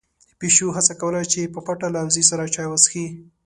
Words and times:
پيشو 0.39 0.67
هڅه 0.77 0.93
کوله 1.01 1.21
چې 1.31 1.51
په 1.53 1.59
پټه 1.67 1.87
له 1.95 1.99
وزې 2.07 2.23
سره 2.31 2.51
چای 2.55 2.67
وڅښي. 2.69 3.05